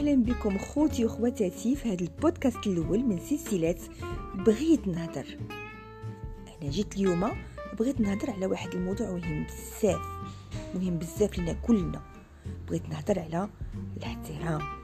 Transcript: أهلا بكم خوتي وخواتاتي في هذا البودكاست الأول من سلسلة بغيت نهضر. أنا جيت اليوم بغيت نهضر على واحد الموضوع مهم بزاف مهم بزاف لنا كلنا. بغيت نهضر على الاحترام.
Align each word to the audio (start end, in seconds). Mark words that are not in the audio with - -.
أهلا 0.00 0.14
بكم 0.14 0.58
خوتي 0.58 1.04
وخواتاتي 1.04 1.76
في 1.76 1.92
هذا 1.92 2.00
البودكاست 2.00 2.66
الأول 2.66 3.04
من 3.04 3.18
سلسلة 3.18 3.74
بغيت 4.34 4.88
نهضر. 4.88 5.38
أنا 6.62 6.70
جيت 6.70 6.96
اليوم 6.96 7.30
بغيت 7.78 8.00
نهضر 8.00 8.30
على 8.30 8.46
واحد 8.46 8.74
الموضوع 8.74 9.10
مهم 9.10 9.46
بزاف 9.46 10.00
مهم 10.74 10.98
بزاف 10.98 11.38
لنا 11.38 11.52
كلنا. 11.52 12.02
بغيت 12.68 12.88
نهضر 12.88 13.18
على 13.18 13.48
الاحترام. 13.96 14.79